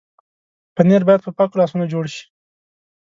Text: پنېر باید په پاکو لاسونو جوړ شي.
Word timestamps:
پنېر 0.75 1.01
باید 1.07 1.21
په 1.25 1.31
پاکو 1.37 1.59
لاسونو 1.59 1.85
جوړ 1.93 2.05
شي. 2.15 2.23